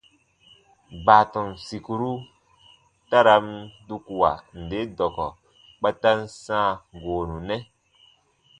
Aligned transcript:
Baatɔn 1.05 1.49
sìkuru 1.65 2.11
ta 3.09 3.19
ra 3.25 3.35
n 3.45 3.49
dukuwa 3.87 4.31
nde 4.61 4.79
dɔkɔ 4.97 5.27
kpa 5.77 5.89
ta 6.01 6.11
n 6.19 6.21
sãa 6.43 6.69
goonu 7.01 7.37
nɛ. 7.47 7.57